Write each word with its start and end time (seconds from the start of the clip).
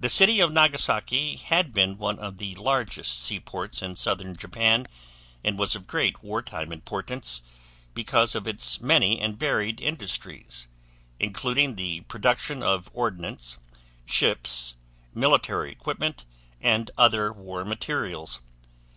The 0.00 0.08
city 0.08 0.40
of 0.40 0.50
Nagasaki 0.50 1.36
had 1.36 1.72
been 1.72 1.98
one 1.98 2.18
of 2.18 2.38
the 2.38 2.56
largest 2.56 3.16
sea 3.22 3.38
ports 3.38 3.80
in 3.80 3.94
southern 3.94 4.36
Japan 4.36 4.88
and 5.44 5.56
was 5.56 5.76
of 5.76 5.86
great 5.86 6.20
war 6.20 6.42
time 6.42 6.72
importance 6.72 7.40
because 7.94 8.34
of 8.34 8.48
its 8.48 8.80
many 8.80 9.20
and 9.20 9.38
varied 9.38 9.80
industries, 9.80 10.66
including 11.20 11.76
the 11.76 12.00
production 12.00 12.60
of 12.60 12.90
ordnance, 12.92 13.58
ships, 14.04 14.74
military 15.14 15.70
equipment, 15.70 16.24
and 16.60 16.90
other 16.98 17.32
war 17.32 17.64
materials. 17.64 18.40